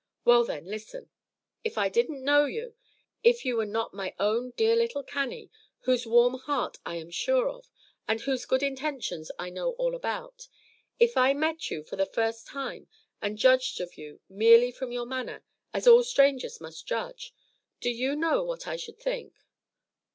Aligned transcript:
"Well 0.25 0.43
then, 0.43 0.65
listen! 0.65 1.11
If 1.63 1.77
I 1.77 1.87
didn't 1.87 2.23
know 2.25 2.45
you, 2.45 2.73
if 3.23 3.45
you 3.45 3.55
were 3.55 3.67
not 3.67 3.93
my 3.93 4.15
own 4.17 4.49
dear 4.57 4.75
little 4.75 5.03
Cannie, 5.03 5.51
whose 5.81 6.07
warm 6.07 6.39
heart 6.39 6.79
I 6.83 6.95
am 6.95 7.11
sure 7.11 7.47
of, 7.47 7.69
and 8.07 8.19
whose 8.19 8.45
good 8.47 8.63
intentions 8.63 9.29
I 9.37 9.51
know 9.51 9.73
all 9.73 9.93
about, 9.93 10.47
if 10.99 11.17
I 11.17 11.35
met 11.35 11.69
you 11.69 11.83
for 11.83 11.97
the 11.97 12.07
first 12.07 12.47
time 12.47 12.87
and 13.21 13.37
judged 13.37 13.79
of 13.79 13.95
you 13.95 14.21
merely 14.27 14.71
from 14.71 14.91
your 14.91 15.05
manner, 15.05 15.43
as 15.71 15.85
all 15.85 16.01
strangers 16.03 16.59
must 16.59 16.87
judge, 16.87 17.31
do 17.79 17.91
you 17.91 18.15
know 18.15 18.43
what 18.43 18.65
I 18.65 18.77
should 18.77 18.97
think?" 18.97 19.35